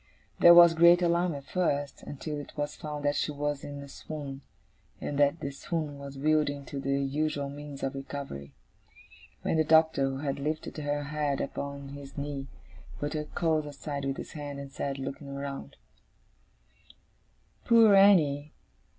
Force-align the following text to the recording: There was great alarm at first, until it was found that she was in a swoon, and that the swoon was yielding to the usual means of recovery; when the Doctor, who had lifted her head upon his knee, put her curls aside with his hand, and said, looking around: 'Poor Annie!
There 0.39 0.55
was 0.55 0.73
great 0.73 1.03
alarm 1.03 1.35
at 1.35 1.43
first, 1.45 2.01
until 2.01 2.39
it 2.39 2.57
was 2.57 2.75
found 2.75 3.05
that 3.05 3.15
she 3.15 3.31
was 3.31 3.63
in 3.63 3.83
a 3.83 3.87
swoon, 3.87 4.41
and 4.99 5.19
that 5.19 5.41
the 5.41 5.51
swoon 5.51 5.99
was 5.99 6.17
yielding 6.17 6.65
to 6.65 6.79
the 6.79 7.03
usual 7.03 7.49
means 7.51 7.83
of 7.83 7.93
recovery; 7.93 8.55
when 9.43 9.57
the 9.57 9.63
Doctor, 9.63 10.05
who 10.09 10.17
had 10.17 10.39
lifted 10.39 10.77
her 10.77 11.03
head 11.03 11.39
upon 11.39 11.89
his 11.89 12.17
knee, 12.17 12.47
put 12.97 13.13
her 13.13 13.25
curls 13.25 13.67
aside 13.67 14.05
with 14.05 14.17
his 14.17 14.31
hand, 14.31 14.59
and 14.59 14.71
said, 14.71 14.97
looking 14.97 15.27
around: 15.29 15.75
'Poor 17.65 17.93
Annie! 17.93 18.53